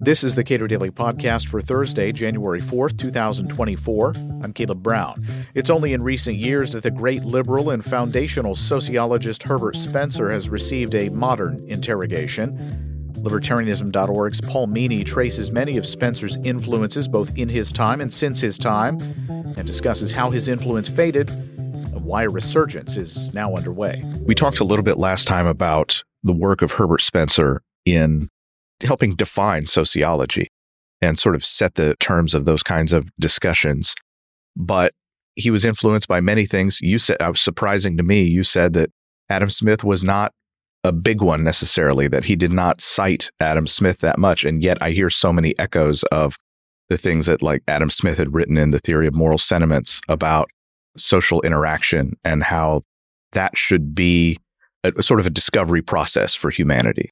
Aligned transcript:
This 0.00 0.24
is 0.24 0.36
the 0.36 0.44
Cato 0.44 0.66
Daily 0.66 0.90
Podcast 0.90 1.48
for 1.48 1.60
Thursday, 1.60 2.12
January 2.12 2.62
4th, 2.62 2.96
2024. 2.96 4.14
I'm 4.42 4.54
Caleb 4.54 4.82
Brown. 4.82 5.26
It's 5.54 5.68
only 5.68 5.92
in 5.92 6.02
recent 6.02 6.36
years 6.36 6.72
that 6.72 6.82
the 6.82 6.90
great 6.90 7.24
liberal 7.24 7.68
and 7.68 7.84
foundational 7.84 8.54
sociologist 8.54 9.42
Herbert 9.42 9.76
Spencer 9.76 10.30
has 10.30 10.48
received 10.48 10.94
a 10.94 11.10
modern 11.10 11.62
interrogation. 11.68 12.56
Libertarianism.org's 13.18 14.40
Paul 14.40 14.68
Meany 14.68 15.04
traces 15.04 15.50
many 15.50 15.76
of 15.76 15.86
Spencer's 15.86 16.36
influences 16.44 17.06
both 17.06 17.36
in 17.36 17.50
his 17.50 17.70
time 17.70 18.00
and 18.00 18.10
since 18.10 18.40
his 18.40 18.56
time 18.56 18.98
and 19.58 19.66
discusses 19.66 20.10
how 20.10 20.30
his 20.30 20.48
influence 20.48 20.88
faded 20.88 21.28
and 21.28 22.04
why 22.04 22.22
a 22.22 22.30
resurgence 22.30 22.96
is 22.96 23.34
now 23.34 23.54
underway. 23.54 24.02
We 24.24 24.34
talked 24.34 24.60
a 24.60 24.64
little 24.64 24.84
bit 24.84 24.96
last 24.96 25.26
time 25.26 25.46
about 25.46 26.02
the 26.22 26.32
work 26.32 26.62
of 26.62 26.72
Herbert 26.72 27.00
Spencer 27.00 27.62
in 27.84 28.28
helping 28.82 29.14
define 29.14 29.66
sociology 29.66 30.48
and 31.00 31.18
sort 31.18 31.34
of 31.34 31.44
set 31.44 31.74
the 31.74 31.94
terms 32.00 32.34
of 32.34 32.44
those 32.44 32.62
kinds 32.62 32.92
of 32.92 33.10
discussions. 33.18 33.94
But 34.56 34.92
he 35.36 35.50
was 35.50 35.64
influenced 35.64 36.08
by 36.08 36.20
many 36.20 36.46
things. 36.46 36.80
You 36.80 36.98
said, 36.98 37.22
uh, 37.22 37.28
was 37.30 37.40
surprising 37.40 37.96
to 37.96 38.02
me, 38.02 38.22
you 38.22 38.42
said 38.42 38.72
that 38.72 38.90
Adam 39.30 39.50
Smith 39.50 39.84
was 39.84 40.02
not 40.02 40.32
a 40.84 40.92
big 40.92 41.22
one 41.22 41.44
necessarily, 41.44 42.08
that 42.08 42.24
he 42.24 42.34
did 42.34 42.52
not 42.52 42.80
cite 42.80 43.30
Adam 43.40 43.66
Smith 43.66 44.00
that 44.00 44.18
much. 44.18 44.44
And 44.44 44.62
yet 44.62 44.78
I 44.80 44.90
hear 44.90 45.10
so 45.10 45.32
many 45.32 45.56
echoes 45.58 46.02
of 46.04 46.36
the 46.88 46.96
things 46.96 47.26
that 47.26 47.42
like 47.42 47.62
Adam 47.68 47.90
Smith 47.90 48.18
had 48.18 48.34
written 48.34 48.56
in 48.56 48.70
the 48.70 48.78
theory 48.78 49.06
of 49.06 49.14
moral 49.14 49.38
sentiments 49.38 50.00
about 50.08 50.48
social 50.96 51.40
interaction 51.42 52.16
and 52.24 52.42
how 52.42 52.82
that 53.32 53.56
should 53.56 53.94
be 53.94 54.38
a, 54.84 55.02
sort 55.02 55.20
of 55.20 55.26
a 55.26 55.30
discovery 55.30 55.82
process 55.82 56.34
for 56.34 56.50
humanity. 56.50 57.10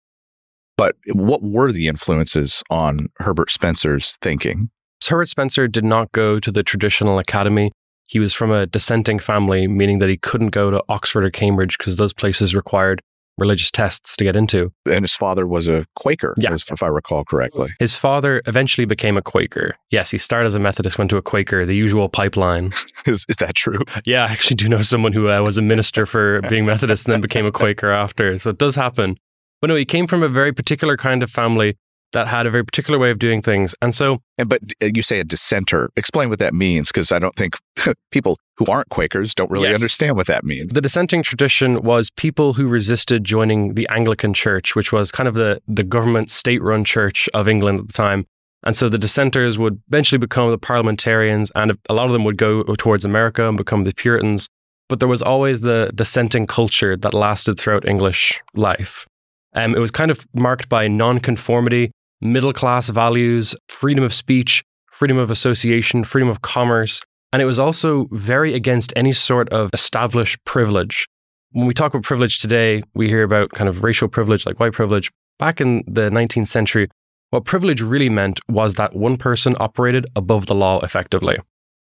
But 0.76 0.96
what 1.12 1.42
were 1.42 1.72
the 1.72 1.88
influences 1.88 2.62
on 2.70 3.08
Herbert 3.16 3.50
Spencer's 3.50 4.16
thinking? 4.20 4.70
Herbert 5.06 5.28
Spencer 5.28 5.68
did 5.68 5.84
not 5.84 6.12
go 6.12 6.38
to 6.38 6.50
the 6.50 6.62
traditional 6.62 7.18
academy. 7.18 7.72
He 8.04 8.18
was 8.18 8.32
from 8.32 8.50
a 8.50 8.66
dissenting 8.66 9.18
family, 9.18 9.66
meaning 9.66 9.98
that 9.98 10.08
he 10.08 10.16
couldn't 10.16 10.50
go 10.50 10.70
to 10.70 10.82
Oxford 10.88 11.24
or 11.24 11.30
Cambridge 11.30 11.78
because 11.78 11.96
those 11.96 12.12
places 12.12 12.54
required 12.54 13.00
religious 13.38 13.70
tests 13.70 14.16
to 14.16 14.24
get 14.24 14.36
into. 14.36 14.72
And 14.86 15.02
his 15.02 15.14
father 15.14 15.46
was 15.46 15.68
a 15.68 15.86
Quaker, 15.96 16.34
yes. 16.38 16.70
if 16.70 16.82
I 16.82 16.86
recall 16.86 17.24
correctly. 17.24 17.70
His 17.78 17.96
father 17.96 18.42
eventually 18.46 18.84
became 18.84 19.16
a 19.16 19.22
Quaker. 19.22 19.74
Yes, 19.90 20.10
he 20.10 20.18
started 20.18 20.46
as 20.46 20.54
a 20.54 20.60
Methodist, 20.60 20.98
went 20.98 21.10
to 21.10 21.16
a 21.16 21.22
Quaker, 21.22 21.66
the 21.66 21.76
usual 21.76 22.08
pipeline. 22.08 22.72
is, 23.06 23.24
is 23.28 23.36
that 23.36 23.54
true? 23.54 23.80
Yeah, 24.04 24.24
I 24.24 24.28
actually 24.28 24.56
do 24.56 24.68
know 24.68 24.82
someone 24.82 25.12
who 25.12 25.28
uh, 25.28 25.42
was 25.42 25.58
a 25.58 25.62
minister 25.62 26.06
for 26.06 26.40
being 26.42 26.66
Methodist 26.66 27.06
and 27.06 27.14
then 27.14 27.20
became 27.20 27.46
a 27.46 27.52
Quaker 27.52 27.90
after. 27.90 28.38
So 28.38 28.50
it 28.50 28.58
does 28.58 28.74
happen. 28.74 29.16
But 29.60 29.68
no, 29.68 29.76
he 29.76 29.84
came 29.84 30.06
from 30.06 30.22
a 30.22 30.28
very 30.28 30.52
particular 30.52 30.96
kind 30.96 31.22
of 31.22 31.30
family 31.30 31.76
that 32.12 32.28
had 32.28 32.46
a 32.46 32.50
very 32.50 32.64
particular 32.64 32.98
way 32.98 33.10
of 33.10 33.18
doing 33.18 33.42
things. 33.42 33.74
And 33.82 33.94
so. 33.94 34.20
And, 34.38 34.48
but 34.48 34.60
uh, 34.82 34.86
you 34.86 35.02
say 35.02 35.20
a 35.20 35.24
dissenter. 35.24 35.90
Explain 35.96 36.28
what 36.28 36.38
that 36.38 36.54
means, 36.54 36.88
because 36.88 37.12
I 37.12 37.18
don't 37.18 37.34
think 37.36 37.56
people 38.10 38.36
who 38.56 38.66
aren't 38.66 38.88
Quakers 38.88 39.34
don't 39.34 39.50
really 39.50 39.68
yes. 39.68 39.80
understand 39.80 40.16
what 40.16 40.26
that 40.28 40.44
means. 40.44 40.72
The 40.72 40.80
dissenting 40.80 41.22
tradition 41.22 41.82
was 41.82 42.10
people 42.10 42.54
who 42.54 42.68
resisted 42.68 43.24
joining 43.24 43.74
the 43.74 43.88
Anglican 43.90 44.32
Church, 44.32 44.74
which 44.74 44.92
was 44.92 45.10
kind 45.10 45.28
of 45.28 45.34
the, 45.34 45.60
the 45.68 45.82
government 45.82 46.30
state 46.30 46.62
run 46.62 46.84
church 46.84 47.28
of 47.34 47.48
England 47.48 47.80
at 47.80 47.86
the 47.86 47.92
time. 47.92 48.26
And 48.64 48.74
so 48.74 48.88
the 48.88 48.98
dissenters 48.98 49.58
would 49.58 49.80
eventually 49.88 50.18
become 50.18 50.50
the 50.50 50.58
parliamentarians, 50.58 51.52
and 51.54 51.78
a 51.88 51.94
lot 51.94 52.06
of 52.06 52.12
them 52.12 52.24
would 52.24 52.36
go 52.36 52.64
towards 52.76 53.04
America 53.04 53.46
and 53.46 53.56
become 53.56 53.84
the 53.84 53.94
Puritans. 53.94 54.48
But 54.88 55.00
there 55.00 55.08
was 55.08 55.22
always 55.22 55.60
the 55.60 55.92
dissenting 55.94 56.46
culture 56.46 56.96
that 56.96 57.14
lasted 57.14 57.60
throughout 57.60 57.86
English 57.86 58.40
life. 58.54 59.06
Um, 59.54 59.74
it 59.74 59.78
was 59.78 59.90
kind 59.90 60.10
of 60.10 60.26
marked 60.34 60.68
by 60.68 60.88
nonconformity, 60.88 61.92
middle 62.20 62.52
class 62.52 62.88
values, 62.88 63.54
freedom 63.68 64.04
of 64.04 64.14
speech, 64.14 64.64
freedom 64.92 65.18
of 65.18 65.30
association, 65.30 66.04
freedom 66.04 66.28
of 66.28 66.42
commerce. 66.42 67.02
And 67.32 67.42
it 67.42 67.44
was 67.44 67.58
also 67.58 68.08
very 68.12 68.54
against 68.54 68.92
any 68.96 69.12
sort 69.12 69.48
of 69.50 69.70
established 69.72 70.42
privilege. 70.44 71.06
When 71.52 71.66
we 71.66 71.74
talk 71.74 71.92
about 71.92 72.04
privilege 72.04 72.38
today, 72.38 72.82
we 72.94 73.08
hear 73.08 73.22
about 73.22 73.50
kind 73.50 73.68
of 73.68 73.82
racial 73.82 74.08
privilege 74.08 74.46
like 74.46 74.58
white 74.60 74.72
privilege. 74.72 75.10
Back 75.38 75.60
in 75.60 75.84
the 75.86 76.08
19th 76.08 76.48
century, 76.48 76.88
what 77.30 77.44
privilege 77.44 77.82
really 77.82 78.08
meant 78.08 78.40
was 78.48 78.74
that 78.74 78.94
one 78.94 79.16
person 79.16 79.56
operated 79.58 80.06
above 80.16 80.46
the 80.46 80.54
law 80.54 80.80
effectively. 80.80 81.36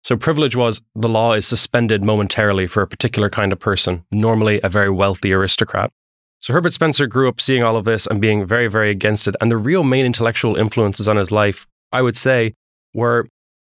So, 0.03 0.15
privilege 0.15 0.55
was 0.55 0.81
the 0.95 1.09
law 1.09 1.33
is 1.33 1.47
suspended 1.47 2.03
momentarily 2.03 2.67
for 2.67 2.81
a 2.81 2.87
particular 2.87 3.29
kind 3.29 3.51
of 3.51 3.59
person, 3.59 4.03
normally 4.11 4.59
a 4.63 4.69
very 4.69 4.89
wealthy 4.89 5.33
aristocrat. 5.33 5.91
So 6.41 6.53
Herbert 6.53 6.73
Spencer 6.73 7.05
grew 7.05 7.27
up 7.27 7.41
seeing 7.41 7.63
all 7.63 7.75
of 7.75 7.85
this 7.85 8.07
and 8.07 8.21
being 8.21 8.45
very, 8.45 8.67
very 8.67 8.91
against 8.91 9.27
it. 9.27 9.35
And 9.41 9.51
the 9.51 9.57
real 9.57 9.83
main 9.83 10.05
intellectual 10.05 10.55
influences 10.55 11.07
on 11.07 11.17
his 11.17 11.31
life, 11.31 11.67
I 11.91 12.01
would 12.01 12.15
say, 12.15 12.53
were 12.93 13.27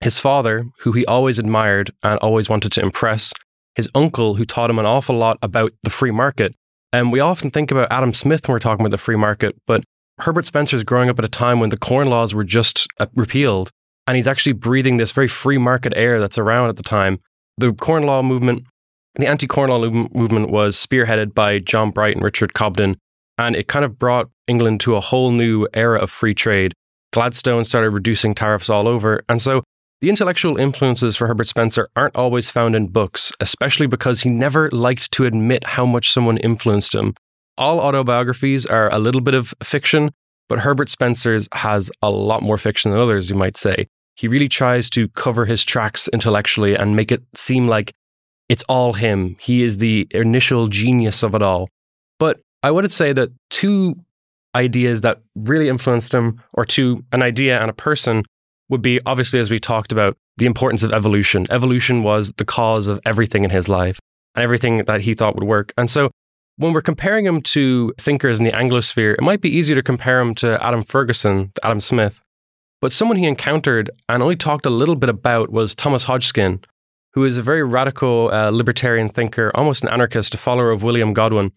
his 0.01 0.19
father, 0.19 0.67
who 0.81 0.93
he 0.93 1.07
always 1.07 1.39
admired 1.39 1.91
and 2.03 2.19
always 2.21 2.49
wanted 2.49 2.73
to 2.73 2.83
impress, 2.83 3.33
his 3.77 3.89
uncle, 3.95 4.35
who 4.35 4.45
taught 4.45 4.71
him 4.71 4.79
an 4.79 4.87
awful 4.87 5.17
lot 5.17 5.39
about 5.43 5.73
the 5.85 5.91
free 5.91 6.11
market. 6.11 6.55
And 6.93 7.13
we 7.13 7.21
often 7.21 7.51
think 7.51 7.71
about 7.71 7.91
Adam 7.91 8.13
Smith 8.13 8.47
when 8.47 8.55
we're 8.55 8.61
talking 8.61 8.85
about 8.85 8.91
the 8.91 8.99
free 8.99 9.17
market, 9.17 9.57
but 9.67 9.85
Herbert 10.19 10.45
Spencer's 10.45 10.83
growing 10.83 11.09
up 11.09 11.19
at 11.19 11.25
a 11.25 11.29
time 11.29 11.61
when 11.61 11.71
the 11.71 11.79
Corn 11.79 12.09
Laws 12.09 12.35
were 12.35 12.45
just 12.45 12.87
uh, 12.99 13.07
repealed. 13.15 13.71
And 14.07 14.17
he's 14.17 14.29
actually 14.29 14.53
breathing 14.53 14.97
this 14.97 15.13
very 15.13 15.29
free 15.29 15.59
market 15.59 15.93
air 15.97 16.21
that's 16.21 16.37
around 16.37 16.69
at 16.69 16.77
the 16.77 16.83
time. 16.83 17.21
The 17.59 17.73
Corn 17.73 18.03
Law 18.03 18.23
movement 18.23 18.65
the 19.17 19.27
anti 19.27 19.47
corn 19.47 19.71
law 19.71 19.89
movement 19.89 20.51
was 20.51 20.77
spearheaded 20.77 21.35
by 21.35 21.59
John 21.59 21.91
Bright 21.91 22.15
and 22.15 22.25
Richard 22.25 22.55
Cobden, 22.55 22.97
and 23.39 23.57
it 23.57 23.69
kind 23.69 23.85
of 23.85 23.99
brought 23.99 24.29
England 24.47 24.81
to 24.81 24.97
a 24.97 25.01
whole 25.01 25.33
new 25.33 25.67
era 25.75 25.99
of 25.99 26.11
free 26.11 26.35
trade. 26.35 26.73
Gladstone 27.13 27.65
started 27.65 27.91
reducing 27.91 28.35
tariffs 28.35 28.71
all 28.71 28.87
over, 28.87 29.25
and 29.29 29.43
so 29.43 29.63
the 30.01 30.09
intellectual 30.09 30.57
influences 30.57 31.17
for 31.17 31.27
Herbert 31.27 31.49
Spencer 31.49 31.89
aren't 31.95 32.17
always 32.17 32.51
found 32.51 32.75
in 32.75 32.87
books, 32.87 33.33
especially 33.41 33.87
because 33.87 34.21
he 34.21 34.31
never 34.31 34.71
liked 34.71 35.11
to 35.13 35.27
admit 35.27 35.65
how 35.65 35.85
much 35.85 36.13
someone 36.13 36.39
influenced 36.39 36.95
him. 36.95 37.15
All 37.59 37.81
autobiographies 37.81 38.65
are 38.65 38.91
a 38.93 38.99
little 38.99 39.21
bit 39.21 39.35
of 39.35 39.53
fiction, 39.63 40.11
but 40.49 40.61
Herbert 40.61 40.89
Spencer's 40.89 41.49
has 41.53 41.91
a 42.01 42.11
lot 42.11 42.43
more 42.43 42.57
fiction 42.57 42.91
than 42.91 43.01
others, 43.01 43.29
you 43.29 43.37
might 43.37 43.59
say. 43.59 43.89
He 44.15 44.27
really 44.27 44.49
tries 44.49 44.89
to 44.91 45.09
cover 45.09 45.45
his 45.45 45.65
tracks 45.65 46.09
intellectually 46.13 46.75
and 46.75 46.97
make 46.97 47.13
it 47.13 47.23
seem 47.35 47.69
like 47.69 47.93
it's 48.51 48.65
all 48.65 48.93
him. 48.93 49.37
He 49.41 49.63
is 49.63 49.79
the 49.79 50.09
initial 50.11 50.67
genius 50.67 51.23
of 51.23 51.37
it 51.37 51.41
all. 51.41 51.69
But 52.19 52.41
I 52.65 52.73
would 52.73 52.91
say 52.91 53.13
that 53.13 53.31
two 53.49 53.95
ideas 54.57 55.03
that 55.03 55.21
really 55.37 55.69
influenced 55.69 56.13
him, 56.13 56.43
or 56.55 56.65
two, 56.65 57.05
an 57.13 57.23
idea 57.23 57.61
and 57.61 57.71
a 57.71 57.73
person, 57.73 58.25
would 58.69 58.83
be 58.83 59.01
obviously, 59.07 59.39
as 59.39 59.51
we 59.51 59.61
talked 59.61 59.93
about, 59.93 60.17
the 60.37 60.47
importance 60.47 60.83
of 60.83 60.93
evolution. 60.93 61.47
Evolution 61.49 62.03
was 62.03 62.33
the 62.39 62.45
cause 62.45 62.89
of 62.89 63.01
everything 63.07 63.45
in 63.45 63.51
his 63.51 63.69
life 63.69 64.01
and 64.35 64.43
everything 64.43 64.79
that 64.79 65.01
he 65.01 65.15
thought 65.15 65.37
would 65.37 65.45
work. 65.45 65.73
And 65.79 65.89
so 65.89 66.11
when 66.57 66.73
we're 66.73 66.83
comparing 66.83 67.25
him 67.25 67.43
to 67.43 67.95
thinkers 68.01 68.41
in 68.41 68.47
the 68.47 68.53
Anglosphere, 68.53 69.15
it 69.15 69.23
might 69.23 69.41
be 69.41 69.49
easier 69.49 69.77
to 69.77 69.83
compare 69.83 70.21
him 70.21 70.35
to 70.37 70.63
Adam 70.65 70.83
Ferguson, 70.83 71.53
to 71.55 71.67
Adam 71.67 71.81
Smith. 71.81 72.21
But 72.81 72.93
someone 72.93 73.17
he 73.17 73.27
encountered 73.27 73.91
and 74.09 74.25
only 74.25 74.37
talked 74.37 74.67
a 74.67 74.71
little 74.71 74.97
bit 74.97 75.09
about 75.09 75.51
was 75.51 75.73
Thomas 75.73 76.03
Hodgkin, 76.03 76.65
who 77.13 77.25
is 77.25 77.39
a 77.39 77.43
very 77.43 77.63
radical 77.63 78.31
uh, 78.33 78.51
libertarian 78.51 79.09
thinker, 79.09 79.51
almost 79.55 79.83
an 79.83 79.89
anarchist, 79.89 80.35
a 80.35 80.39
follower 80.39 80.71
of 80.71 80.83
William 80.83 81.13
Godwin, 81.13 81.53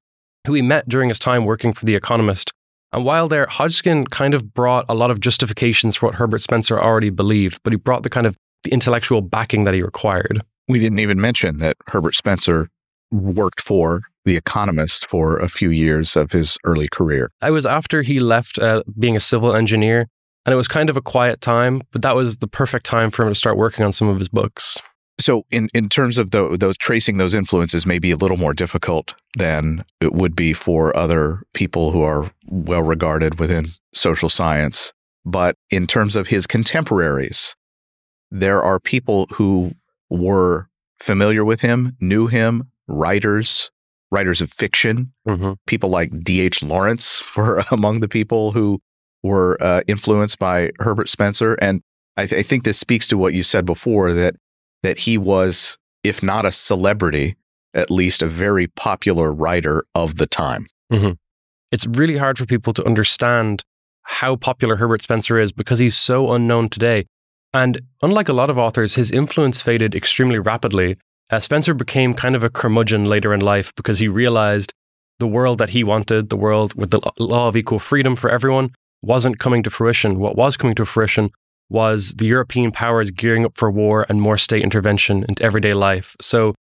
who 0.47 0.53
he 0.53 0.61
met 0.61 0.87
during 0.89 1.09
his 1.09 1.19
time 1.19 1.45
working 1.45 1.73
for 1.73 1.85
The 1.85 1.95
Economist. 1.95 2.51
And 2.91 3.05
while 3.05 3.27
there, 3.27 3.47
Hodgkin 3.47 4.05
kind 4.07 4.33
of 4.33 4.53
brought 4.53 4.85
a 4.87 4.93
lot 4.93 5.09
of 5.09 5.19
justifications 5.19 5.95
for 5.95 6.07
what 6.07 6.15
Herbert 6.15 6.41
Spencer 6.41 6.79
already 6.79 7.09
believed, 7.09 7.59
but 7.63 7.73
he 7.73 7.77
brought 7.77 8.03
the 8.03 8.09
kind 8.09 8.27
of 8.27 8.37
the 8.63 8.71
intellectual 8.71 9.21
backing 9.21 9.63
that 9.63 9.73
he 9.73 9.81
required. 9.81 10.41
We 10.67 10.79
didn't 10.79 10.99
even 10.99 11.19
mention 11.19 11.57
that 11.57 11.75
Herbert 11.87 12.15
Spencer 12.15 12.69
worked 13.11 13.61
for 13.61 14.03
The 14.25 14.37
Economist 14.37 15.07
for 15.07 15.37
a 15.37 15.49
few 15.49 15.69
years 15.71 16.15
of 16.15 16.31
his 16.31 16.57
early 16.63 16.87
career. 16.91 17.31
I 17.41 17.51
was 17.51 17.65
after 17.65 18.01
he 18.01 18.19
left 18.19 18.59
uh, 18.59 18.83
being 18.97 19.15
a 19.15 19.19
civil 19.19 19.55
engineer, 19.55 20.07
and 20.45 20.53
it 20.53 20.55
was 20.55 20.67
kind 20.67 20.89
of 20.89 20.97
a 20.97 21.01
quiet 21.01 21.41
time, 21.41 21.81
but 21.91 22.01
that 22.01 22.15
was 22.15 22.37
the 22.37 22.47
perfect 22.47 22.85
time 22.85 23.11
for 23.11 23.23
him 23.23 23.29
to 23.29 23.35
start 23.35 23.57
working 23.57 23.83
on 23.85 23.91
some 23.91 24.07
of 24.07 24.17
his 24.17 24.29
books. 24.29 24.79
So, 25.23 25.45
in, 25.51 25.69
in 25.73 25.87
terms 25.87 26.17
of 26.17 26.31
the, 26.31 26.57
those 26.59 26.75
tracing 26.75 27.15
those 27.15 27.33
influences, 27.33 27.85
may 27.85 27.97
be 27.97 28.11
a 28.11 28.17
little 28.17 28.35
more 28.35 28.53
difficult 28.53 29.15
than 29.37 29.85
it 30.01 30.13
would 30.13 30.35
be 30.35 30.51
for 30.51 30.93
other 30.97 31.43
people 31.53 31.91
who 31.91 32.01
are 32.01 32.29
well 32.49 32.83
regarded 32.83 33.39
within 33.39 33.63
social 33.93 34.27
science. 34.27 34.91
But 35.23 35.55
in 35.71 35.87
terms 35.87 36.17
of 36.17 36.27
his 36.27 36.45
contemporaries, 36.45 37.55
there 38.31 38.61
are 38.61 38.81
people 38.81 39.27
who 39.31 39.71
were 40.09 40.67
familiar 40.99 41.45
with 41.45 41.61
him, 41.61 41.95
knew 42.01 42.27
him, 42.27 42.69
writers, 42.89 43.71
writers 44.11 44.41
of 44.41 44.51
fiction. 44.51 45.13
Mm-hmm. 45.25 45.53
People 45.67 45.89
like 45.89 46.21
D.H. 46.21 46.61
Lawrence 46.63 47.23
were 47.37 47.63
among 47.71 48.01
the 48.01 48.09
people 48.09 48.51
who 48.51 48.81
were 49.23 49.57
uh, 49.61 49.83
influenced 49.87 50.37
by 50.37 50.71
Herbert 50.79 51.07
Spencer. 51.07 51.53
And 51.61 51.81
I, 52.17 52.25
th- 52.25 52.37
I 52.37 52.43
think 52.43 52.65
this 52.65 52.77
speaks 52.77 53.07
to 53.07 53.17
what 53.17 53.33
you 53.33 53.41
said 53.41 53.65
before 53.65 54.11
that 54.11 54.35
that 54.83 54.99
he 54.99 55.17
was, 55.17 55.77
if 56.03 56.21
not 56.21 56.45
a 56.45 56.51
celebrity, 56.51 57.35
at 57.73 57.89
least 57.89 58.21
a 58.21 58.27
very 58.27 58.67
popular 58.67 59.33
writer 59.33 59.85
of 59.95 60.17
the 60.17 60.27
time. 60.27 60.67
Mm-hmm. 60.91 61.13
it's 61.71 61.87
really 61.87 62.17
hard 62.17 62.37
for 62.37 62.45
people 62.45 62.71
to 62.73 62.85
understand 62.85 63.63
how 64.03 64.35
popular 64.35 64.75
Herbert 64.75 65.01
Spencer 65.01 65.39
is 65.39 65.51
because 65.51 65.79
he's 65.79 65.97
so 65.97 66.33
unknown 66.33 66.69
today. 66.69 67.07
And 67.51 67.81
unlike 68.03 68.29
a 68.29 68.33
lot 68.33 68.51
of 68.51 68.59
authors, 68.59 68.93
his 68.93 69.09
influence 69.09 69.61
faded 69.61 69.95
extremely 69.95 70.37
rapidly. 70.37 70.97
Uh, 71.31 71.39
Spencer 71.39 71.73
became 71.73 72.13
kind 72.13 72.35
of 72.35 72.43
a 72.43 72.49
curmudgeon 72.49 73.05
later 73.05 73.33
in 73.33 73.39
life 73.39 73.73
because 73.75 73.97
he 73.97 74.07
realized 74.07 74.73
the 75.19 75.27
world 75.27 75.57
that 75.57 75.69
he 75.69 75.83
wanted, 75.83 76.29
the 76.29 76.37
world 76.37 76.75
with 76.75 76.91
the 76.91 76.99
law 77.17 77.47
of 77.47 77.55
equal 77.55 77.79
freedom 77.79 78.15
for 78.15 78.29
everyone, 78.29 78.71
wasn't 79.01 79.39
coming 79.39 79.63
to 79.63 79.69
fruition. 79.69 80.19
What 80.19 80.35
was 80.35 80.57
coming 80.57 80.75
to 80.75 80.85
fruition 80.85 81.31
was 81.73 82.13
the 82.17 82.27
European 82.27 82.71
powers 82.71 83.11
gearing 83.11 83.43
up 83.43 83.57
for 83.57 83.69
war 83.69 84.05
and 84.07 84.21
more 84.21 84.37
state 84.37 84.63
intervention 84.63 85.25
into 85.27 85.43
everyday 85.43 85.73
life. 85.73 86.15
So 86.21 86.53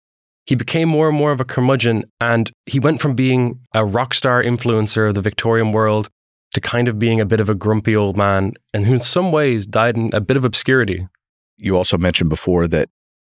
he 0.45 0.55
became 0.55 0.89
more 0.89 1.09
and 1.09 1.17
more 1.17 1.31
of 1.31 1.39
a 1.39 1.45
curmudgeon, 1.45 2.05
and 2.19 2.49
he 2.65 2.79
went 2.79 3.01
from 3.01 3.13
being 3.13 3.59
a 3.75 3.85
rock 3.85 4.13
star 4.15 4.41
influencer 4.41 5.09
of 5.09 5.15
the 5.15 5.21
Victorian 5.21 5.73
world 5.73 6.09
to 6.53 6.61
kind 6.61 6.87
of 6.87 6.97
being 6.97 7.21
a 7.21 7.25
bit 7.25 7.39
of 7.39 7.49
a 7.49 7.53
grumpy 7.53 7.95
old 7.95 8.17
man, 8.17 8.53
and 8.73 8.85
who 8.85 8.93
in 8.95 8.99
some 9.01 9.31
ways 9.31 9.65
died 9.65 9.95
in 9.95 10.09
a 10.13 10.19
bit 10.19 10.37
of 10.37 10.43
obscurity. 10.43 11.07
You 11.57 11.77
also 11.77 11.97
mentioned 11.97 12.29
before 12.29 12.67
that 12.69 12.89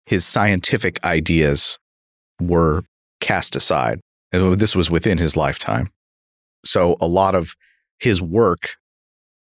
his 0.05 0.25
scientific 0.25 1.03
ideas 1.03 1.77
were 2.39 2.83
cast 3.19 3.55
aside. 3.55 3.99
This 4.31 4.75
was 4.75 4.89
within 4.89 5.17
his 5.17 5.35
lifetime. 5.35 5.89
So 6.65 6.95
a 7.01 7.07
lot 7.07 7.35
of 7.35 7.55
his 7.99 8.21
work 8.21 8.77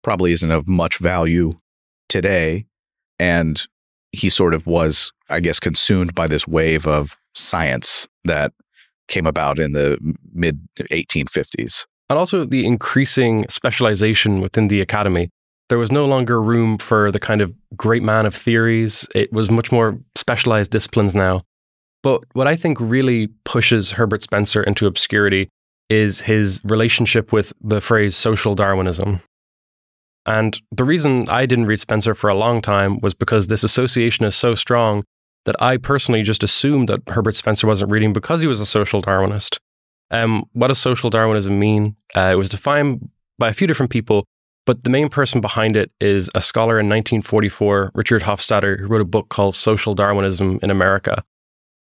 probably 0.03 0.33
isn't 0.33 0.51
of 0.51 0.67
much 0.67 0.99
value 0.99 1.59
today. 2.11 2.67
And 3.19 3.67
he 4.13 4.29
sort 4.29 4.53
of 4.53 4.67
was, 4.67 5.13
I 5.31 5.41
guess, 5.41 5.59
consumed 5.59 6.15
by 6.15 6.27
this 6.27 6.47
wave 6.47 6.87
of 6.87 7.17
science 7.35 8.07
that 8.25 8.53
came 9.09 9.27
about 9.27 9.59
in 9.59 9.73
the 9.73 9.99
mid 10.33 10.61
1850s. 10.79 11.87
And 12.11 12.19
also 12.19 12.45
the 12.45 12.67
increasing 12.67 13.47
specialization 13.49 14.41
within 14.41 14.69
the 14.69 14.81
academy. 14.81 15.31
There 15.69 15.79
was 15.79 15.93
no 15.93 16.07
longer 16.07 16.43
room 16.43 16.79
for 16.79 17.13
the 17.13 17.21
kind 17.21 17.41
of 17.41 17.55
great 17.77 18.03
man 18.03 18.27
of 18.27 18.35
theories. 18.35 19.07
It 19.15 19.33
was 19.33 19.51
much 19.51 19.71
more 19.71 19.97
specialized 20.17 20.73
disciplines 20.73 21.15
now. 21.15 21.43
But 22.03 22.23
what 22.33 22.49
I 22.49 22.57
think 22.57 22.79
really 22.81 23.29
pushes 23.45 23.93
Herbert 23.93 24.23
Spencer 24.23 24.63
into 24.63 24.87
obscurity 24.87 25.49
is 25.89 26.21
his 26.21 26.61
relationship 26.65 27.33
with 27.33 27.53
the 27.61 27.81
phrase 27.81 28.17
social 28.17 28.55
Darwinism. 28.55 29.21
And 30.27 30.61
the 30.71 30.85
reason 30.85 31.29
I 31.29 31.47
didn't 31.47 31.67
read 31.67 31.81
Spencer 31.81 32.15
for 32.15 32.29
a 32.29 32.35
long 32.35 32.61
time 32.61 33.01
was 33.01 33.15
because 33.15 33.47
this 33.47 33.65
association 33.65 34.25
is 34.25 34.35
so 34.35 34.55
strong 34.55 35.05
that 35.47 35.57
I 35.61 35.79
personally 35.79 36.23
just 36.23 36.43
assumed 36.43 36.89
that 36.89 37.01
Herbert 37.09 37.35
Spencer 37.35 37.67
wasn't 37.67 37.91
reading 37.91 38.13
because 38.13 38.41
he 38.41 38.47
was 38.47 38.61
a 38.61 38.67
social 38.67 39.01
Darwinist. 39.01 39.59
Um, 40.11 40.45
what 40.53 40.69
does 40.69 40.79
social 40.79 41.09
Darwinism 41.09 41.59
mean? 41.59 41.97
Uh, 42.15 42.31
it 42.33 42.37
was 42.37 42.49
defined 42.49 43.09
by 43.39 43.49
a 43.49 43.55
few 43.55 43.67
different 43.67 43.91
people, 43.91 44.27
but 44.67 44.85
the 44.85 44.91
main 44.91 45.09
person 45.09 45.41
behind 45.41 45.77
it 45.77 45.91
is 46.01 46.31
a 46.35 46.43
scholar 46.43 46.75
in 46.75 46.89
1944, 46.89 47.93
Richard 47.95 48.23
Hofstadter, 48.23 48.79
who 48.79 48.87
wrote 48.87 49.01
a 49.01 49.07
book 49.07 49.29
called 49.31 49.55
Social 49.55 49.95
Darwinism 49.95 50.59
in 50.63 50.71
America. 50.71 51.25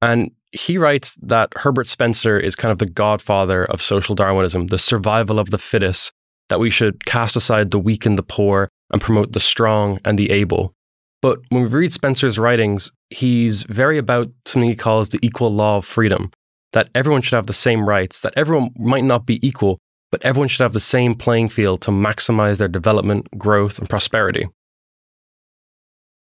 And 0.02 0.32
he 0.52 0.78
writes 0.78 1.18
that 1.22 1.50
Herbert 1.56 1.88
Spencer 1.88 2.40
is 2.40 2.56
kind 2.56 2.72
of 2.72 2.78
the 2.78 2.86
godfather 2.86 3.66
of 3.66 3.82
social 3.82 4.16
Darwinism, 4.16 4.68
the 4.68 4.78
survival 4.78 5.40
of 5.40 5.50
the 5.50 5.58
fittest, 5.58 6.12
that 6.50 6.60
we 6.60 6.70
should 6.70 7.06
cast 7.06 7.36
aside 7.36 7.72
the 7.72 7.80
weak 7.80 8.06
and 8.06 8.18
the 8.18 8.24
poor 8.24 8.70
and 8.92 9.02
promote 9.02 9.34
the 9.34 9.40
strong 9.40 10.00
and 10.06 10.18
the 10.18 10.32
able. 10.32 10.74
But 11.22 11.40
when 11.50 11.64
we 11.64 11.70
read 11.70 11.94
Spencer's 11.94 12.38
writings, 12.38 12.92
he's 13.10 13.64
very 13.64 13.98
about 13.98 14.28
something 14.46 14.70
he 14.70 14.76
calls 14.76 15.10
the 15.10 15.20
equal 15.22 15.54
law 15.54 15.78
of 15.78 15.86
freedom 15.86 16.32
that 16.74 16.90
everyone 16.94 17.22
should 17.22 17.36
have 17.36 17.48
the 17.48 17.54
same 17.54 17.88
rights, 17.88 18.20
that 18.22 18.34
everyone 18.36 18.70
might 18.78 19.04
not 19.04 19.26
be 19.26 19.46
equal, 19.46 19.80
but 20.12 20.24
everyone 20.24 20.48
should 20.48 20.64
have 20.64 20.74
the 20.74 20.80
same 20.80 21.16
playing 21.16 21.50
field 21.50 21.82
to 21.82 21.92
maximize 21.92 22.58
their 22.58 22.68
development, 22.68 23.28
growth, 23.38 23.80
and 23.80 23.90
prosperity. 23.90 24.48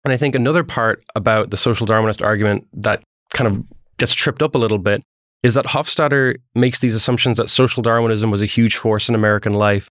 And 0.04 0.12
I 0.12 0.16
think 0.16 0.34
another 0.34 0.64
part 0.64 1.02
about 1.14 1.50
the 1.50 1.56
social 1.56 1.86
Darwinist 1.86 2.24
argument 2.24 2.66
that 2.74 3.02
kind 3.34 3.48
of 3.48 3.64
gets 3.98 4.14
tripped 4.14 4.42
up 4.42 4.54
a 4.54 4.58
little 4.58 4.78
bit 4.78 5.02
is 5.42 5.54
that 5.54 5.66
Hofstadter 5.66 6.36
makes 6.54 6.80
these 6.80 6.94
assumptions 6.94 7.36
that 7.36 7.50
social 7.50 7.82
Darwinism 7.82 8.30
was 8.30 8.42
a 8.42 8.46
huge 8.46 8.76
force 8.76 9.08
in 9.08 9.14
American 9.14 9.54
life 9.54 9.88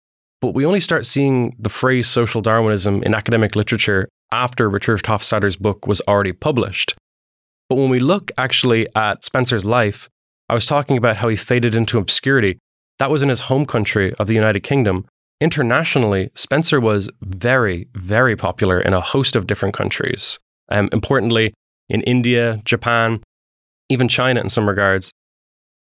but 0.45 0.53
we 0.53 0.63
only 0.63 0.79
start 0.79 1.07
seeing 1.07 1.55
the 1.57 1.69
phrase 1.69 2.07
social 2.07 2.39
Darwinism 2.39 3.01
in 3.01 3.15
academic 3.15 3.55
literature 3.55 4.07
after 4.31 4.69
Richard 4.69 5.01
Hofstadter's 5.01 5.55
book 5.55 5.87
was 5.87 6.01
already 6.01 6.33
published. 6.33 6.93
But 7.67 7.77
when 7.77 7.89
we 7.89 7.97
look 7.97 8.31
actually 8.37 8.87
at 8.95 9.23
Spencer's 9.23 9.65
life, 9.65 10.07
I 10.47 10.53
was 10.53 10.67
talking 10.67 10.97
about 10.97 11.17
how 11.17 11.29
he 11.29 11.35
faded 11.35 11.73
into 11.73 11.97
obscurity. 11.97 12.59
That 12.99 13.09
was 13.09 13.23
in 13.23 13.29
his 13.29 13.39
home 13.39 13.65
country 13.65 14.13
of 14.19 14.27
the 14.27 14.35
United 14.35 14.59
Kingdom. 14.59 15.07
Internationally, 15.41 16.29
Spencer 16.35 16.79
was 16.79 17.09
very, 17.23 17.87
very 17.95 18.35
popular 18.35 18.79
in 18.79 18.93
a 18.93 19.01
host 19.01 19.35
of 19.35 19.47
different 19.47 19.73
countries. 19.73 20.37
Um, 20.69 20.89
importantly, 20.93 21.55
in 21.89 22.01
India, 22.01 22.61
Japan, 22.65 23.23
even 23.89 24.07
China 24.07 24.41
in 24.41 24.49
some 24.51 24.69
regards. 24.69 25.11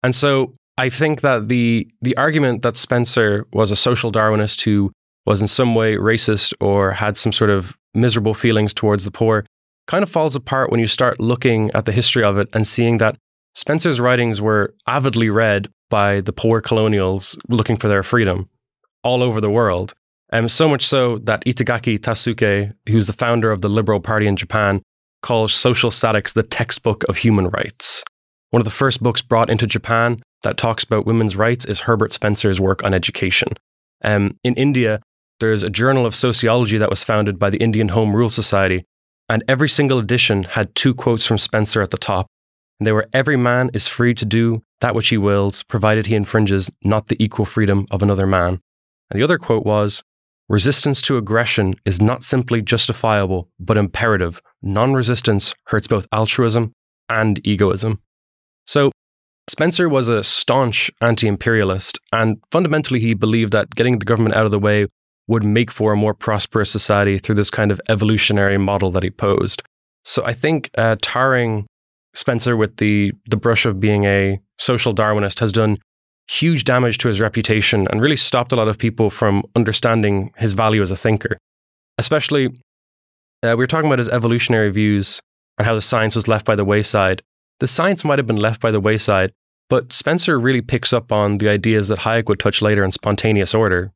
And 0.04 0.14
so 0.14 0.54
I 0.80 0.90
think 0.90 1.20
that 1.22 1.50
the 1.50 1.86
the 2.02 2.16
argument 2.16 2.62
that 2.62 2.78
Spencer 2.78 3.46
was 3.52 3.70
a 3.70 3.76
social 3.76 4.14
Darwinist 4.14 4.62
who 4.62 4.94
was 5.26 5.42
in 5.42 5.48
some 5.48 5.76
way 5.76 5.98
racist 5.98 6.54
or 6.62 6.92
had 6.92 7.18
some 7.18 7.34
sort 7.34 7.50
of 7.50 7.78
miserable 7.94 8.34
feelings 8.34 8.74
towards 8.74 9.04
the 9.04 9.12
poor 9.12 9.46
kind 9.88 10.04
of 10.04 10.10
falls 10.10 10.38
apart 10.38 10.72
when 10.72 10.80
you 10.80 10.88
start 10.88 11.20
looking 11.20 11.70
at 11.74 11.86
the 11.86 11.92
history 11.92 12.24
of 12.24 12.38
it 12.38 12.48
and 12.54 12.66
seeing 12.66 13.00
that 13.00 13.18
Spencer's 13.56 14.00
writings 14.00 14.40
were 14.40 14.74
avidly 14.88 15.30
read 15.30 15.68
by 15.90 16.22
the 16.22 16.32
poor 16.32 16.62
colonials 16.62 17.38
looking 17.50 17.76
for 17.76 17.90
their 17.90 18.04
freedom 18.04 18.48
all 19.04 19.22
over 19.22 19.42
the 19.42 19.50
world. 19.50 19.94
And 20.32 20.46
um, 20.46 20.50
so 20.50 20.70
much 20.70 20.88
so 20.88 21.18
that 21.24 21.44
Itagaki 21.44 22.00
Taisuke, 22.00 22.72
who's 22.88 23.08
the 23.08 23.14
founder 23.14 23.52
of 23.52 23.62
the 23.62 23.70
Liberal 23.70 24.00
Party 24.00 24.28
in 24.28 24.38
Japan, 24.38 24.82
calls 25.24 25.54
Social 25.54 25.92
Statics 25.92 26.34
the 26.34 26.44
textbook 26.44 27.04
of 27.10 27.18
human 27.18 27.50
rights. 27.50 28.04
One 28.52 28.62
of 28.62 28.66
the 28.66 28.80
first 28.82 29.04
books 29.04 29.22
brought 29.22 29.50
into 29.50 29.68
Japan 29.68 30.22
that 30.44 30.58
talks 30.58 30.84
about 30.84 31.06
women's 31.06 31.36
rights 31.36 31.66
is 31.66 31.80
Herbert 31.80 32.14
Spencer's 32.14 32.60
work 32.60 32.84
on 32.84 32.94
education. 32.94 33.50
Um, 34.04 34.38
in 34.44 34.56
India, 34.56 35.02
there's 35.40 35.64
a 35.64 35.70
journal 35.70 36.06
of 36.06 36.16
sociology 36.16 36.78
that 36.78 36.90
was 36.90 37.04
founded 37.04 37.40
by 37.40 37.50
the 37.50 37.58
Indian 37.58 37.90
Home 37.90 38.16
Rule 38.16 38.30
Society, 38.30 38.86
and 39.30 39.44
every 39.48 39.70
single 39.70 40.00
edition 40.00 40.44
had 40.44 40.74
two 40.76 40.94
quotes 40.94 41.26
from 41.26 41.38
Spencer 41.38 41.82
at 41.82 41.92
the 41.92 41.98
top. 41.98 42.28
And 42.80 42.88
they 42.88 42.92
were 42.92 43.08
Every 43.14 43.38
man 43.38 43.70
is 43.74 43.88
free 43.88 44.14
to 44.16 44.26
do 44.26 44.64
that 44.82 44.96
which 44.96 45.10
he 45.10 45.18
wills, 45.18 45.64
provided 45.64 46.06
he 46.06 46.16
infringes 46.16 46.70
not 46.84 47.08
the 47.08 47.22
equal 47.24 47.46
freedom 47.46 47.86
of 47.92 48.02
another 48.02 48.26
man. 48.26 48.60
And 49.10 49.20
the 49.20 49.24
other 49.24 49.38
quote 49.38 49.66
was 49.66 50.04
Resistance 50.48 51.02
to 51.04 51.18
aggression 51.18 51.76
is 51.86 52.02
not 52.02 52.24
simply 52.24 52.62
justifiable, 52.62 53.48
but 53.60 53.78
imperative. 53.78 54.42
Non 54.64 54.94
resistance 54.94 55.54
hurts 55.66 55.88
both 55.88 56.08
altruism 56.12 56.74
and 57.08 57.46
egoism. 57.46 58.02
So 58.66 58.92
Spencer 59.50 59.90
was 59.90 60.08
a 60.08 60.24
staunch 60.24 60.92
anti 61.02 61.28
imperialist, 61.28 62.00
and 62.14 62.38
fundamentally, 62.52 63.00
he 63.00 63.16
believed 63.16 63.52
that 63.52 63.74
getting 63.74 63.98
the 63.98 64.06
government 64.06 64.36
out 64.36 64.46
of 64.46 64.52
the 64.52 64.60
way 64.60 64.86
would 65.28 65.44
make 65.44 65.72
for 65.72 65.92
a 65.92 65.98
more 65.98 66.14
prosperous 66.14 66.70
society 66.70 67.18
through 67.18 67.34
this 67.34 67.50
kind 67.50 67.72
of 67.72 67.82
evolutionary 67.90 68.60
model 68.60 68.92
that 68.92 69.02
he 69.02 69.10
posed. 69.10 69.64
So 70.06 70.24
I 70.24 70.34
think 70.34 70.70
uh, 70.78 70.98
tarring 71.02 71.66
Spencer 72.14 72.56
with 72.56 72.78
the, 72.78 73.12
the 73.28 73.38
brush 73.38 73.66
of 73.66 73.80
being 73.80 74.06
a 74.06 74.40
social 74.60 74.94
Darwinist 74.94 75.40
has 75.40 75.52
done 75.52 75.78
huge 76.28 76.64
damage 76.64 77.00
to 77.00 77.08
his 77.08 77.20
reputation 77.20 77.88
and 77.90 78.02
really 78.02 78.16
stopped 78.16 78.52
a 78.52 78.56
lot 78.56 78.68
of 78.68 78.78
people 78.78 79.10
from 79.10 79.44
understanding 79.56 80.32
his 80.38 80.54
value 80.54 80.82
as 80.82 80.92
a 80.92 80.96
thinker. 80.96 81.40
Especially, 81.98 82.48
uh, 83.42 83.50
we 83.50 83.56
were 83.56 83.68
talking 83.68 83.88
about 83.88 84.00
his 84.00 84.10
evolutionary 84.10 84.70
views 84.70 85.20
and 85.58 85.66
how 85.66 85.74
the 85.74 85.82
science 85.82 86.16
was 86.16 86.28
left 86.28 86.46
by 86.46 86.56
the 86.56 86.66
wayside. 86.66 87.24
The 87.60 87.68
science 87.68 88.06
might 88.06 88.20
have 88.20 88.28
been 88.28 88.38
left 88.38 88.62
by 88.62 88.72
the 88.72 88.80
wayside, 88.80 89.34
but 89.70 89.94
Spencer 89.94 90.40
really 90.40 90.62
picks 90.62 90.94
up 90.94 91.12
on 91.12 91.38
the 91.38 91.50
ideas 91.50 91.90
that 91.90 92.00
Hayek 92.00 92.28
would 92.28 92.40
touch 92.40 92.62
later 92.62 92.84
in 92.84 92.92
spontaneous 92.92 93.54
order. 93.54 93.92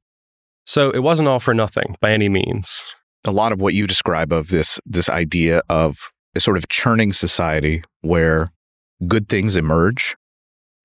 So 0.66 0.92
it 0.92 1.00
wasn't 1.00 1.28
all 1.28 1.40
for 1.40 1.54
nothing 1.54 1.96
by 2.00 2.12
any 2.12 2.30
means. 2.30 2.86
A 3.28 3.32
lot 3.32 3.52
of 3.52 3.62
what 3.62 3.74
you 3.74 3.88
describe 3.88 4.32
of 4.32 4.50
this 4.50 4.80
this 4.86 5.10
idea 5.10 5.62
of 5.70 6.12
a 6.36 6.40
sort 6.40 6.58
of 6.58 6.68
churning 6.68 7.14
society 7.14 7.84
where 8.02 8.52
good 9.08 9.30
things 9.30 9.56
emerge 9.56 10.16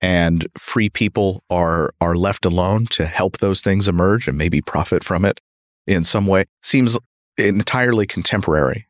and 0.01 0.47
free 0.57 0.89
people 0.89 1.43
are 1.49 1.93
are 1.99 2.15
left 2.15 2.45
alone 2.45 2.85
to 2.87 3.05
help 3.05 3.37
those 3.37 3.61
things 3.61 3.87
emerge 3.87 4.27
and 4.27 4.37
maybe 4.37 4.61
profit 4.61 5.03
from 5.03 5.25
it 5.25 5.41
in 5.87 6.03
some 6.03 6.27
way 6.27 6.45
seems 6.63 6.97
entirely 7.37 8.05
contemporary. 8.05 8.87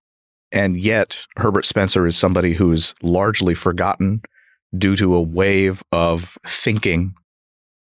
And 0.51 0.77
yet 0.77 1.25
Herbert 1.37 1.65
Spencer 1.65 2.07
is 2.07 2.17
somebody 2.17 2.53
who's 2.53 2.93
largely 3.01 3.53
forgotten 3.53 4.21
due 4.77 4.95
to 4.95 5.15
a 5.15 5.21
wave 5.21 5.83
of 5.91 6.37
thinking 6.45 7.13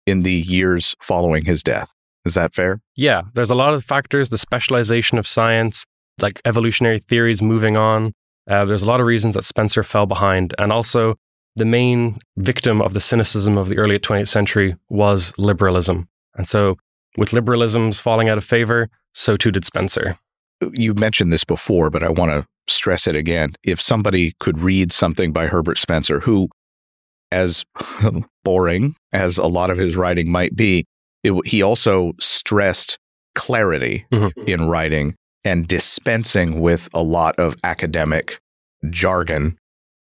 in 0.05 0.23
the 0.23 0.33
years 0.33 0.95
following 1.01 1.45
his 1.45 1.63
death. 1.63 1.93
Is 2.25 2.35
that 2.35 2.53
fair? 2.53 2.81
Yeah, 2.95 3.23
there's 3.33 3.49
a 3.49 3.55
lot 3.55 3.73
of 3.73 3.83
factors, 3.83 4.29
the 4.29 4.37
specialization 4.37 5.17
of 5.17 5.27
science, 5.27 5.85
like 6.21 6.41
evolutionary 6.45 6.99
theories 6.99 7.41
moving 7.41 7.75
on. 7.75 8.13
Uh, 8.49 8.65
there's 8.65 8.83
a 8.83 8.87
lot 8.87 8.99
of 8.99 9.05
reasons 9.05 9.35
that 9.35 9.43
Spencer 9.43 9.83
fell 9.83 10.05
behind. 10.05 10.53
And 10.57 10.71
also, 10.71 11.15
the 11.55 11.65
main 11.65 12.17
victim 12.37 12.81
of 12.81 12.93
the 12.93 12.99
cynicism 12.99 13.57
of 13.57 13.69
the 13.69 13.77
early 13.77 13.99
20th 13.99 14.27
century 14.27 14.75
was 14.89 15.33
liberalism. 15.37 16.07
And 16.35 16.47
so, 16.47 16.77
with 17.17 17.29
liberalisms 17.29 18.01
falling 18.01 18.29
out 18.29 18.37
of 18.37 18.43
favor, 18.43 18.89
so 19.13 19.37
too 19.37 19.51
did 19.51 19.65
Spencer. 19.65 20.17
You 20.73 20.93
mentioned 20.93 21.31
this 21.31 21.43
before, 21.43 21.89
but 21.89 22.03
I 22.03 22.09
want 22.09 22.31
to 22.31 22.47
stress 22.67 23.07
it 23.07 23.15
again. 23.15 23.51
If 23.63 23.81
somebody 23.81 24.33
could 24.39 24.59
read 24.59 24.91
something 24.91 25.31
by 25.31 25.47
Herbert 25.47 25.77
Spencer, 25.77 26.21
who, 26.21 26.49
as 27.31 27.65
boring 28.43 28.95
as 29.11 29.37
a 29.37 29.47
lot 29.47 29.69
of 29.69 29.77
his 29.77 29.95
writing 29.95 30.31
might 30.31 30.55
be, 30.55 30.85
it, 31.23 31.33
he 31.47 31.61
also 31.61 32.13
stressed 32.19 32.97
clarity 33.35 34.05
mm-hmm. 34.11 34.39
in 34.47 34.67
writing 34.67 35.15
and 35.43 35.67
dispensing 35.67 36.61
with 36.61 36.89
a 36.93 37.03
lot 37.03 37.37
of 37.37 37.55
academic 37.63 38.39
jargon 38.89 39.57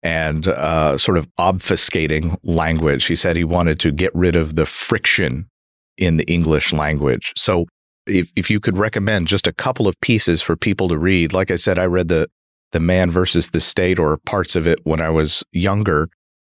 and 0.02 0.48
uh, 0.48 0.98
sort 0.98 1.16
of 1.16 1.26
obfuscating 1.40 2.36
language. 2.42 3.06
He 3.06 3.16
said 3.16 3.36
he 3.36 3.44
wanted 3.44 3.80
to 3.80 3.90
get 3.90 4.14
rid 4.14 4.36
of 4.36 4.54
the 4.54 4.66
friction 4.66 5.48
in 5.96 6.18
the 6.18 6.24
English 6.24 6.72
language. 6.72 7.32
So, 7.36 7.66
if, 8.06 8.30
if 8.36 8.50
you 8.50 8.60
could 8.60 8.76
recommend 8.76 9.28
just 9.28 9.46
a 9.46 9.52
couple 9.52 9.88
of 9.88 9.98
pieces 10.02 10.42
for 10.42 10.56
people 10.56 10.88
to 10.88 10.98
read, 10.98 11.32
like 11.32 11.50
I 11.50 11.56
said, 11.56 11.78
I 11.78 11.86
read 11.86 12.08
the 12.08 12.28
the 12.74 12.80
Man 12.80 13.10
versus 13.10 13.48
the 13.50 13.60
State 13.60 13.98
or 13.98 14.18
parts 14.18 14.56
of 14.56 14.66
it 14.66 14.80
when 14.84 15.00
I 15.00 15.08
was 15.08 15.42
younger, 15.52 16.10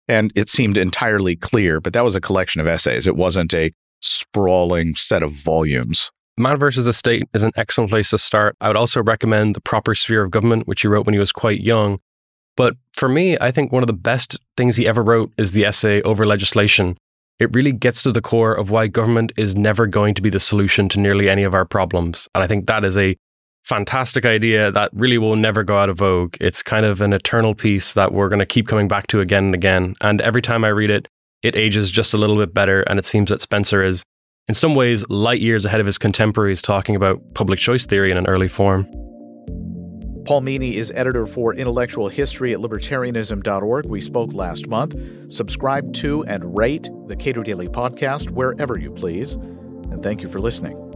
and 0.06 0.30
it 0.36 0.48
seemed 0.48 0.76
entirely 0.76 1.34
clear. 1.34 1.80
But 1.80 1.94
that 1.94 2.04
was 2.04 2.14
a 2.14 2.20
collection 2.20 2.60
of 2.60 2.66
essays. 2.66 3.06
It 3.06 3.16
wasn't 3.16 3.54
a 3.54 3.72
sprawling 4.00 4.94
set 4.94 5.22
of 5.22 5.32
volumes. 5.32 6.10
Man 6.36 6.58
versus 6.58 6.84
the 6.84 6.92
State 6.92 7.24
is 7.34 7.42
an 7.42 7.52
excellent 7.56 7.90
place 7.90 8.10
to 8.10 8.18
start. 8.18 8.54
I 8.60 8.68
would 8.68 8.76
also 8.76 9.02
recommend 9.02 9.56
The 9.56 9.62
Proper 9.62 9.94
Sphere 9.94 10.22
of 10.22 10.30
Government, 10.30 10.68
which 10.68 10.82
he 10.82 10.88
wrote 10.88 11.06
when 11.06 11.14
he 11.14 11.18
was 11.18 11.32
quite 11.32 11.60
young. 11.60 11.98
But 12.54 12.74
for 12.92 13.08
me, 13.08 13.38
I 13.40 13.50
think 13.50 13.72
one 13.72 13.82
of 13.82 13.86
the 13.86 13.92
best 13.94 14.38
things 14.58 14.76
he 14.76 14.86
ever 14.86 15.02
wrote 15.02 15.32
is 15.38 15.52
the 15.52 15.64
essay 15.64 16.02
Over 16.02 16.26
Legislation. 16.26 16.98
It 17.38 17.54
really 17.54 17.72
gets 17.72 18.02
to 18.02 18.12
the 18.12 18.20
core 18.20 18.52
of 18.52 18.68
why 18.68 18.86
government 18.88 19.32
is 19.38 19.56
never 19.56 19.86
going 19.86 20.14
to 20.14 20.22
be 20.22 20.28
the 20.28 20.38
solution 20.38 20.90
to 20.90 21.00
nearly 21.00 21.30
any 21.30 21.44
of 21.44 21.54
our 21.54 21.64
problems. 21.64 22.28
And 22.34 22.44
I 22.44 22.46
think 22.46 22.66
that 22.66 22.84
is 22.84 22.98
a 22.98 23.16
fantastic 23.70 24.26
idea 24.26 24.72
that 24.72 24.90
really 24.92 25.16
will 25.16 25.36
never 25.36 25.62
go 25.62 25.78
out 25.78 25.88
of 25.88 25.98
vogue. 25.98 26.36
It's 26.40 26.60
kind 26.60 26.84
of 26.84 27.00
an 27.00 27.12
eternal 27.12 27.54
piece 27.54 27.92
that 27.92 28.12
we're 28.12 28.28
going 28.28 28.40
to 28.40 28.46
keep 28.46 28.66
coming 28.66 28.88
back 28.88 29.06
to 29.08 29.20
again 29.20 29.44
and 29.44 29.54
again. 29.54 29.94
And 30.00 30.20
every 30.22 30.42
time 30.42 30.64
I 30.64 30.68
read 30.68 30.90
it, 30.90 31.06
it 31.44 31.54
ages 31.54 31.88
just 31.88 32.12
a 32.12 32.18
little 32.18 32.36
bit 32.36 32.52
better. 32.52 32.82
And 32.82 32.98
it 32.98 33.06
seems 33.06 33.30
that 33.30 33.40
Spencer 33.40 33.84
is, 33.84 34.02
in 34.48 34.54
some 34.54 34.74
ways, 34.74 35.08
light 35.08 35.40
years 35.40 35.64
ahead 35.64 35.78
of 35.78 35.86
his 35.86 35.98
contemporaries 35.98 36.60
talking 36.60 36.96
about 36.96 37.22
public 37.34 37.60
choice 37.60 37.86
theory 37.86 38.10
in 38.10 38.16
an 38.16 38.26
early 38.26 38.48
form. 38.48 38.88
Paul 40.24 40.40
Meany 40.40 40.76
is 40.76 40.90
editor 40.96 41.24
for 41.24 41.54
intellectual 41.54 42.08
history 42.08 42.52
at 42.52 42.58
libertarianism.org. 42.58 43.86
We 43.86 44.00
spoke 44.00 44.32
last 44.32 44.66
month. 44.66 44.96
Subscribe 45.32 45.94
to 45.94 46.24
and 46.24 46.56
rate 46.58 46.88
the 47.06 47.14
Cato 47.14 47.44
Daily 47.44 47.68
Podcast 47.68 48.30
wherever 48.30 48.76
you 48.76 48.90
please. 48.90 49.34
And 49.34 50.02
thank 50.02 50.22
you 50.22 50.28
for 50.28 50.40
listening. 50.40 50.89